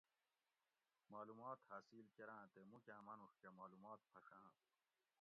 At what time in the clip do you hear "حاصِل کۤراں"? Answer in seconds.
1.69-2.45